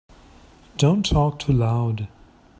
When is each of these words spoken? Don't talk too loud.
Don't 0.79 1.05
talk 1.07 1.37
too 1.37 1.53
loud. 1.53 2.07